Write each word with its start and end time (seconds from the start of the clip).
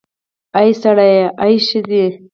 اې 0.59 0.69
سړیه, 0.81 1.23
آ 1.43 1.45
ښځې 1.67 2.05